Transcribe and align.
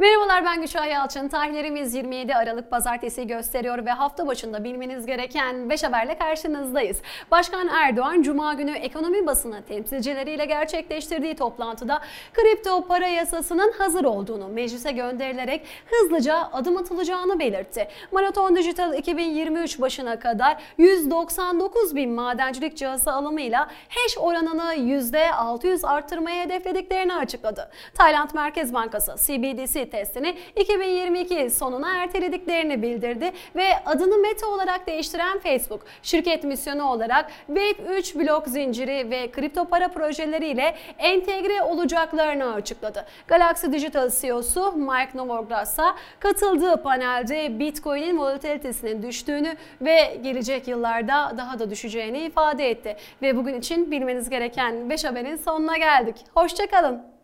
Merhabalar 0.00 0.44
ben 0.44 0.60
Gülşah 0.60 0.90
Yalçın. 0.90 1.28
Tarihlerimiz 1.28 1.94
27 1.94 2.34
Aralık 2.34 2.70
Pazartesi 2.70 3.26
gösteriyor 3.26 3.86
ve 3.86 3.90
hafta 3.90 4.26
başında 4.26 4.64
bilmeniz 4.64 5.06
gereken 5.06 5.70
5 5.70 5.84
haberle 5.84 6.18
karşınızdayız. 6.18 7.02
Başkan 7.30 7.68
Erdoğan 7.68 8.22
Cuma 8.22 8.54
günü 8.54 8.70
ekonomi 8.70 9.26
basını 9.26 9.62
temsilcileriyle 9.62 10.44
gerçekleştirdiği 10.44 11.36
toplantıda 11.36 12.00
kripto 12.32 12.86
para 12.86 13.06
yasasının 13.06 13.72
hazır 13.78 14.04
olduğunu 14.04 14.48
meclise 14.48 14.92
gönderilerek 14.92 15.66
hızlıca 15.86 16.48
adım 16.52 16.76
atılacağını 16.76 17.38
belirtti. 17.38 17.88
Maraton 18.12 18.56
Dijital 18.56 18.98
2023 18.98 19.80
başına 19.80 20.18
kadar 20.18 20.62
199 20.78 21.96
bin 21.96 22.10
madencilik 22.10 22.76
cihazı 22.76 23.12
alımıyla 23.12 23.68
hash 23.88 24.18
oranını 24.18 24.74
%600 24.74 25.86
arttırmayı 25.86 26.42
hedeflediklerini 26.42 27.14
açıkladı. 27.14 27.70
Tayland 27.94 28.30
Merkez 28.34 28.74
Bankası 28.74 29.14
CBDC 29.26 29.85
testini 29.90 30.36
2022 30.56 31.50
sonuna 31.50 31.96
ertelediklerini 31.96 32.82
bildirdi 32.82 33.32
ve 33.56 33.64
adını 33.86 34.18
Meta 34.18 34.46
olarak 34.46 34.86
değiştiren 34.86 35.38
Facebook, 35.38 35.80
şirket 36.02 36.44
misyonu 36.44 36.90
olarak 36.90 37.30
Web3 37.50 38.18
blok 38.18 38.46
zinciri 38.48 39.10
ve 39.10 39.30
kripto 39.30 39.64
para 39.64 39.88
projeleriyle 39.88 40.74
entegre 40.98 41.62
olacaklarını 41.62 42.54
açıkladı. 42.54 43.06
Galaxy 43.28 43.66
Digital 43.72 44.10
CEO'su 44.20 44.72
Mike 44.72 45.18
Novogratz 45.18 45.76
katıldığı 46.20 46.82
panelde 46.82 47.58
Bitcoin'in 47.58 48.18
volatilitesinin 48.18 49.02
düştüğünü 49.02 49.56
ve 49.80 50.20
gelecek 50.22 50.68
yıllarda 50.68 51.34
daha 51.36 51.58
da 51.58 51.70
düşeceğini 51.70 52.18
ifade 52.18 52.70
etti. 52.70 52.96
Ve 53.22 53.36
bugün 53.36 53.58
için 53.58 53.90
bilmeniz 53.90 54.30
gereken 54.30 54.90
5 54.90 55.04
haberin 55.04 55.36
sonuna 55.36 55.76
geldik. 55.76 56.16
Hoşçakalın. 56.34 57.15